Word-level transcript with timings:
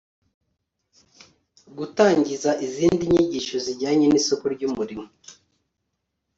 gutangiza 1.77 2.51
izindi 2.65 3.03
nyigisho 3.13 3.55
zijyanye 3.65 4.05
n'isoko 4.07 4.45
ry'umurimo 4.55 5.05